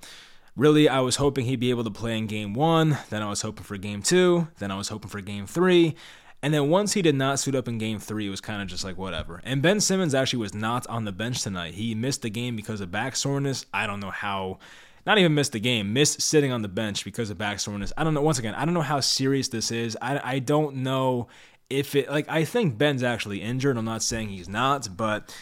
[0.56, 2.97] really, I was hoping he'd be able to play in game one.
[3.10, 4.47] Then I was hoping for game two.
[4.60, 5.95] Then I was hoping for game three.
[6.41, 8.67] And then once he did not suit up in game three, it was kind of
[8.67, 9.41] just like whatever.
[9.43, 11.73] And Ben Simmons actually was not on the bench tonight.
[11.73, 13.65] He missed the game because of back soreness.
[13.73, 14.60] I don't know how.
[15.06, 17.91] Not even missed the game, missed sitting on the bench because of back soreness.
[17.97, 18.21] I don't know.
[18.21, 19.97] Once again, I don't know how serious this is.
[20.02, 21.30] I, I don't know
[21.69, 23.78] if it, like, I think Ben's actually injured.
[23.78, 25.36] I'm not saying he's not, but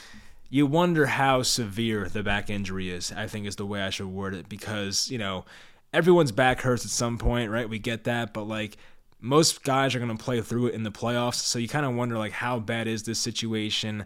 [0.49, 4.07] you wonder how severe the back injury is, I think is the way I should
[4.07, 5.43] word it because, you know,
[5.91, 7.67] everyone's back hurts at some point, right?
[7.67, 8.77] We get that, but like
[9.19, 11.35] most guys are going to play through it in the playoffs.
[11.35, 14.05] So you kind of wonder like how bad is this situation?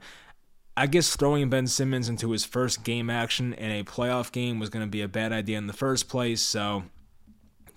[0.77, 4.69] I guess throwing Ben Simmons into his first game action in a playoff game was
[4.69, 6.41] going to be a bad idea in the first place.
[6.41, 6.83] So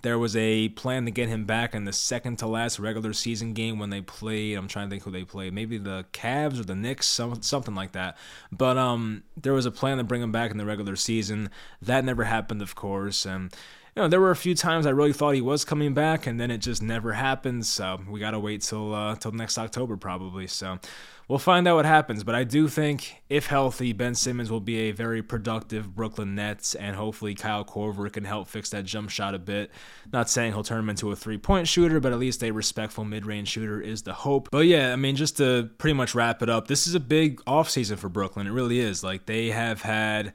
[0.03, 3.53] there was a plan to get him back in the second to last regular season
[3.53, 4.57] game when they played.
[4.57, 5.55] I'm trying to think who they played.
[5.55, 8.17] Maybe the Cavs or the Knicks, something like that.
[8.53, 11.49] But um, there was a plan to bring him back in the regular season.
[11.83, 13.25] That never happened, of course.
[13.25, 13.53] And
[13.97, 16.41] you know, there were a few times I really thought he was coming back, and
[16.41, 17.65] then it just never happened.
[17.65, 20.49] So we gotta wait till uh, till next October probably.
[20.49, 20.81] So
[21.29, 22.25] we'll find out what happens.
[22.25, 26.75] But I do think, if healthy, Ben Simmons will be a very productive Brooklyn Nets,
[26.75, 29.71] and hopefully Kyle Korver can help fix that jump shot a bit.
[30.13, 33.05] Not saying he'll turn him into a three point shooter, but at least a respectful
[33.05, 34.49] mid range shooter is the hope.
[34.51, 37.37] But yeah, I mean, just to pretty much wrap it up, this is a big
[37.45, 38.49] offseason for Brooklyn.
[38.49, 39.05] It really is.
[39.05, 40.35] Like they have had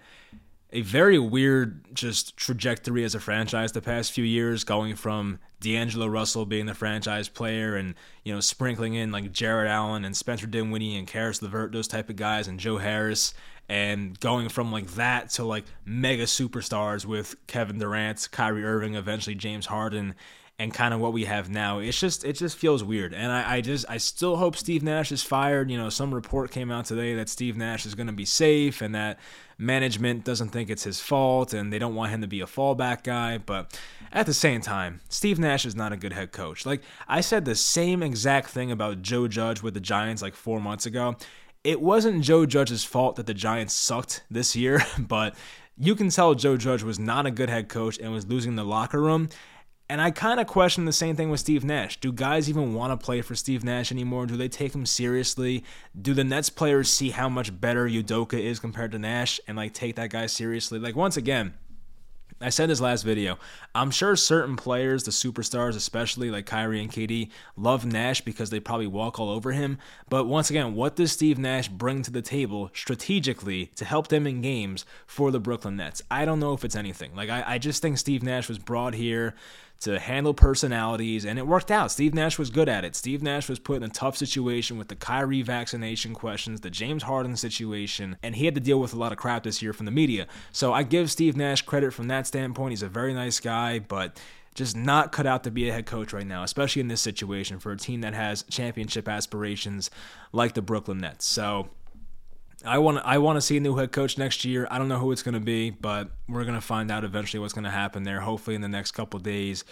[0.72, 6.08] a very weird just trajectory as a franchise the past few years, going from D'Angelo
[6.08, 10.48] Russell being the franchise player and, you know, sprinkling in like Jarrett Allen and Spencer
[10.48, 13.34] Dinwiddie and Caris LeVert, those type of guys, and Joe Harris,
[13.68, 19.36] and going from like that to like mega superstars with Kevin Durant, Kyrie Irving, eventually
[19.36, 20.16] James Harden,
[20.60, 21.80] and kind of what we have now.
[21.80, 23.14] It's just it just feels weird.
[23.14, 25.72] And I, I just I still hope Steve Nash is fired.
[25.72, 28.94] You know, some report came out today that Steve Nash is gonna be safe and
[28.94, 29.20] that
[29.58, 33.04] management doesn't think it's his fault and they don't want him to be a fallback
[33.04, 33.38] guy.
[33.38, 33.80] But
[34.12, 36.66] at the same time, Steve Nash is not a good head coach.
[36.66, 40.60] Like I said the same exact thing about Joe Judge with the Giants like four
[40.60, 41.16] months ago.
[41.64, 45.36] It wasn't Joe Judge's fault that the Giants sucked this year, but
[45.78, 48.66] you can tell Joe Judge was not a good head coach and was losing the
[48.66, 49.30] locker room
[49.92, 52.00] And I kind of question the same thing with Steve Nash.
[52.00, 54.28] Do guys even want to play for Steve Nash anymore?
[54.28, 55.64] Do they take him seriously?
[56.00, 59.74] Do the Nets players see how much better Udoka is compared to Nash and like
[59.74, 60.78] take that guy seriously?
[60.78, 61.56] Like once again,
[62.42, 63.38] I said this last video.
[63.76, 68.62] I'm sure certain players, the superstars, especially like Kyrie and KD, love Nash because they
[68.62, 69.78] probably walk all over him.
[70.08, 74.26] But once again, what does Steve Nash bring to the table strategically to help them
[74.26, 76.02] in games for the Brooklyn Nets?
[76.10, 77.14] I don't know if it's anything.
[77.14, 79.36] Like, I, I just think Steve Nash was brought here
[79.82, 81.92] to handle personalities, and it worked out.
[81.92, 82.96] Steve Nash was good at it.
[82.96, 87.04] Steve Nash was put in a tough situation with the Kyrie vaccination questions, the James
[87.04, 89.86] Harden situation, and he had to deal with a lot of crap this year from
[89.86, 90.28] the media.
[90.52, 92.72] So I give Steve Nash credit from that standpoint.
[92.72, 94.20] He's a very nice guy, but
[94.56, 97.60] just not cut out to be a head coach right now, especially in this situation
[97.60, 99.90] for a team that has championship aspirations
[100.34, 101.26] like the Brooklyn Nets.
[101.26, 101.70] So
[102.66, 104.68] I want I want to see a new head coach next year.
[104.70, 107.40] I don't know who it's going to be, but we're going to find out eventually
[107.40, 108.22] what's going to happen there.
[108.22, 109.64] Hopefully, in the next couple days,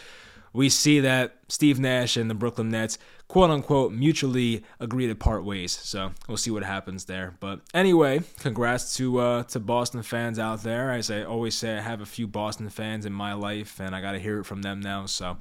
[0.54, 2.98] we see that Steve Nash and the Brooklyn Nets,
[3.28, 5.72] quote unquote, mutually agree to part ways.
[5.72, 7.36] So we'll see what happens there.
[7.40, 10.92] But anyway, congrats to uh, to Boston fans out there.
[10.92, 14.02] As I always say, I have a few Boston fans in my life, and I
[14.02, 15.06] got to hear it from them now.
[15.06, 15.38] So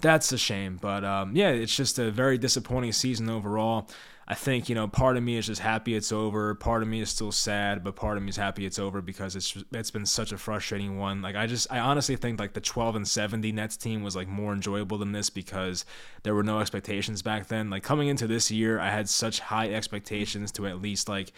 [0.00, 0.78] that's a shame.
[0.80, 3.88] But um, yeah, it's just a very disappointing season overall.
[4.28, 6.54] I think you know part of me is just happy it's over.
[6.54, 9.36] Part of me is still sad, but part of me is happy it's over because
[9.36, 11.22] it's it's been such a frustrating one.
[11.22, 14.26] Like I just I honestly think like the 12 and 70 Nets team was like
[14.26, 15.84] more enjoyable than this because
[16.24, 17.70] there were no expectations back then.
[17.70, 21.32] Like coming into this year, I had such high expectations to at least like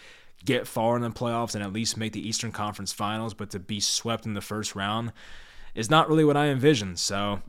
[0.45, 3.59] get far in the playoffs and at least make the Eastern Conference Finals, but to
[3.59, 5.11] be swept in the first round
[5.75, 6.97] is not really what I envisioned.
[6.97, 7.41] So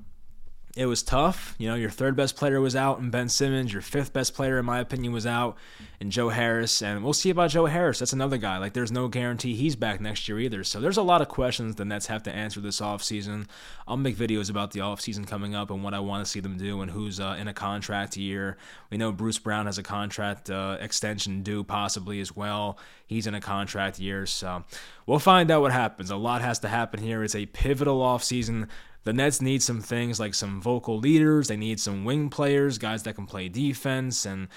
[0.80, 1.54] it was tough.
[1.58, 3.70] You know, your third best player was out and Ben Simmons.
[3.70, 5.58] Your fifth best player, in my opinion, was out
[6.00, 6.80] and Joe Harris.
[6.80, 7.98] And we'll see about Joe Harris.
[7.98, 8.56] That's another guy.
[8.56, 10.64] Like, there's no guarantee he's back next year either.
[10.64, 13.46] So there's a lot of questions the Nets have to answer this offseason.
[13.86, 16.56] I'll make videos about the offseason coming up and what I want to see them
[16.56, 18.56] do and who's uh, in a contract year.
[18.90, 22.78] We know Bruce Brown has a contract uh, extension due possibly as well.
[23.06, 24.24] He's in a contract year.
[24.24, 24.64] So
[25.04, 26.10] we'll find out what happens.
[26.10, 27.22] A lot has to happen here.
[27.22, 28.68] It's a pivotal offseason
[29.04, 31.48] the Nets need some things like some vocal leaders.
[31.48, 34.48] They need some wing players, guys that can play defense, and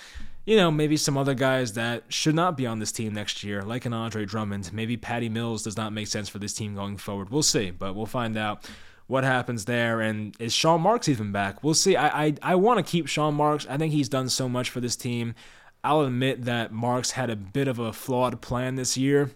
[0.46, 3.62] you know maybe some other guys that should not be on this team next year,
[3.62, 4.72] like an Andre Drummond.
[4.74, 7.30] Maybe Patty Mills does not make sense for this team going forward.
[7.30, 8.70] We'll see, but we'll find out
[9.08, 10.02] what happens there.
[10.02, 11.64] And is Sean Marks even back?
[11.64, 11.96] We'll see.
[11.96, 13.66] I I, I want to keep Sean Marks.
[13.70, 15.36] I think he's done so much for this team.
[15.86, 19.32] I'll admit that Marks had a bit of a flawed plan this year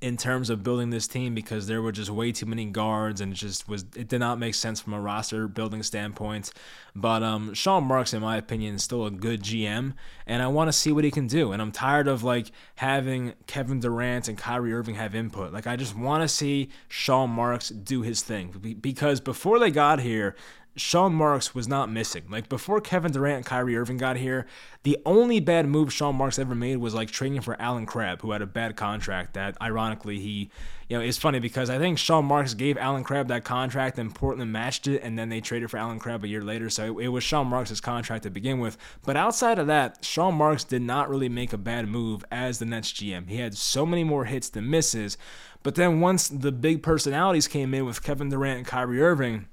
[0.00, 3.32] in terms of building this team because there were just way too many guards and
[3.32, 6.52] it just was it did not make sense from a roster building standpoint.
[6.94, 9.94] But um, Sean Marks, in my opinion, is still a good GM,
[10.26, 11.52] and I want to see what he can do.
[11.52, 15.52] And I'm tired of like having Kevin Durant and Kyrie Irving have input.
[15.52, 20.00] Like I just want to see Sean Marks do his thing because before they got
[20.00, 20.34] here,
[20.76, 22.24] Sean Marks was not missing.
[22.30, 24.46] Like before Kevin Durant and Kyrie Irving got here,
[24.82, 28.30] the only bad move Sean Marks ever made was like trading for Allen Crabbe, who
[28.30, 30.50] had a bad contract that ironically he,
[30.88, 34.14] you know, it's funny because I think Sean Marks gave Allen Crabbe that contract and
[34.14, 36.70] Portland matched it and then they traded for Allen Crabbe a year later.
[36.70, 38.78] So it, it was Sean Marks' contract to begin with.
[39.04, 42.64] But outside of that, Sean Marks did not really make a bad move as the
[42.64, 43.28] Nets GM.
[43.28, 45.18] He had so many more hits than misses.
[45.62, 49.46] But then once the big personalities came in with Kevin Durant and Kyrie Irving,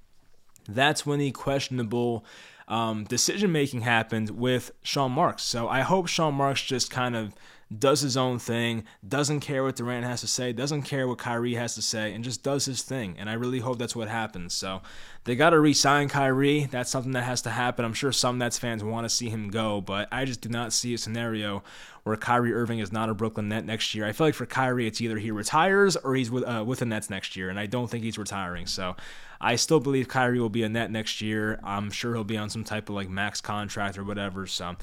[0.67, 2.25] that's when the questionable
[2.67, 5.43] um, decision making happened with Sean Marks.
[5.43, 7.33] So I hope Sean Marks just kind of
[7.75, 11.55] does his own thing, doesn't care what Durant has to say, doesn't care what Kyrie
[11.55, 13.15] has to say, and just does his thing.
[13.17, 14.53] And I really hope that's what happens.
[14.53, 14.81] So
[15.27, 16.69] they got to re sign Kyrie.
[16.71, 17.83] That's something that has to happen.
[17.83, 20.71] I'm sure some Nets fans want to see him go, but I just do not
[20.71, 21.63] see a scenario
[22.03, 24.05] where Kyrie Irving is not a Brooklyn Net next year.
[24.05, 26.85] I feel like for Kyrie, it's either he retires or he's with, uh, with the
[26.85, 28.67] Nets next year, and I don't think he's retiring.
[28.67, 28.95] So
[29.41, 31.59] I still believe Kyrie will be a Net next year.
[31.61, 34.47] I'm sure he'll be on some type of like max contract or whatever.
[34.47, 34.77] So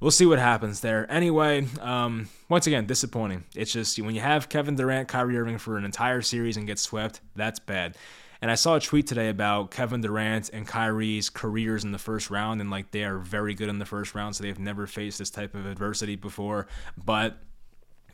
[0.00, 1.10] we'll see what happens there.
[1.10, 3.44] Anyway, um, once again, disappointing.
[3.54, 6.78] It's just when you have Kevin Durant, Kyrie Irving for an entire series and get
[6.78, 7.96] swept, that's bad.
[8.40, 12.30] And I saw a tweet today about Kevin Durant and Kyrie's careers in the first
[12.30, 15.18] round, and like they are very good in the first round, so they've never faced
[15.18, 16.66] this type of adversity before.
[17.02, 17.38] But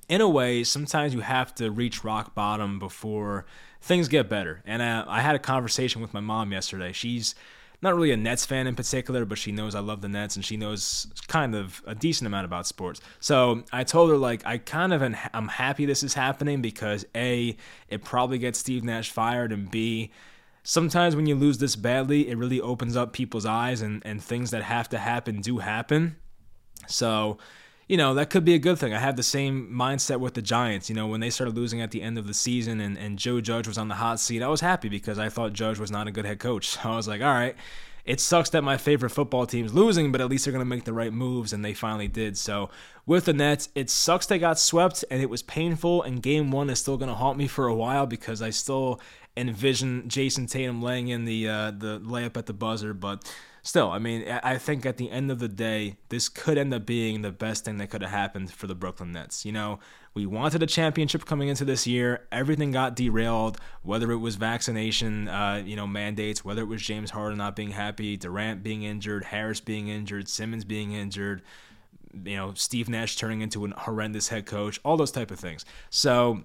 [0.09, 3.47] in a way, sometimes you have to reach rock bottom before
[3.81, 4.63] things get better.
[4.67, 6.93] And I, I had a conversation with my mom yesterday.
[6.93, 7.35] She's
[7.83, 10.45] not really a Nets fan in particular, but she knows I love the Nets and
[10.45, 13.01] she knows kind of a decent amount about sports.
[13.21, 15.03] So I told her like I kind of
[15.35, 17.57] I'm happy this is happening because a
[17.89, 20.13] it probably gets Steve Nash fired and b
[20.63, 24.53] sometimes when you lose this badly, it really opens up people's eyes and and things
[24.53, 26.17] that have to happen do happen.
[26.87, 27.39] So
[27.93, 28.95] you know, that could be a good thing.
[28.95, 30.89] I had the same mindset with the Giants.
[30.89, 33.43] You know, when they started losing at the end of the season and, and Joe
[33.43, 36.09] Judge was on the hot seat, I was happy because I thought Judge was not
[36.09, 36.75] a good head coach.
[36.83, 37.55] So I was like, all right,
[38.07, 40.85] it sucks that my favorite football team's losing, but at least they're going to make
[40.85, 42.39] the right moves, and they finally did.
[42.39, 42.71] So
[43.05, 46.71] with the Nets, it sucks they got swept, and it was painful, and game one
[46.71, 49.03] is still going to haunt me for a while because I still
[49.37, 53.31] envision Jayson Tatum laying in the uh, the layup at the buzzer, but
[53.63, 56.85] still, I mean, I think at the end of the day, this could end up
[56.85, 59.45] being the best thing that could have happened for the Brooklyn Nets.
[59.45, 59.79] You know,
[60.15, 62.27] we wanted a championship coming into this year.
[62.33, 67.11] Everything got derailed, whether it was vaccination, uh, you know, mandates, whether it was James
[67.11, 71.43] Harden not being happy, Durant being injured, Harris being injured, Simmons being injured.
[72.25, 75.65] You know, Steve Nash turning into an horrendous head coach, all those type of things.
[75.89, 76.43] So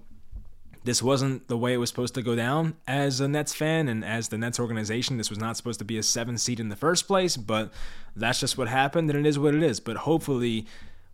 [0.88, 4.02] this wasn't the way it was supposed to go down as a Nets fan and
[4.02, 5.18] as the Nets organization.
[5.18, 7.70] This was not supposed to be a seven seed in the first place, but
[8.16, 9.80] that's just what happened, and it is what it is.
[9.80, 10.64] But hopefully,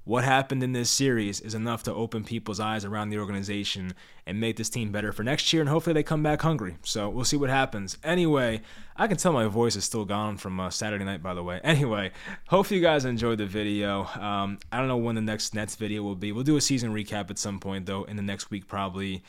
[0.05, 3.95] what happened in this series is enough to open people's eyes around the organization
[4.25, 6.77] and make this team better for next year, and hopefully they come back hungry.
[6.85, 7.99] So we'll see what happens.
[8.05, 8.61] Anyway,
[8.97, 11.61] I can tell my voice is still gone from uh, Saturday night, by the way.
[11.65, 12.13] Anyway,
[12.47, 14.05] hope you guys enjoyed the video.
[14.05, 16.31] Um, I don't know when the next Nets video will be.
[16.31, 19.25] We'll do a season recap at some point, though, in the next week, probably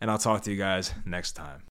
[0.00, 1.62] and I'll talk to you guys next time.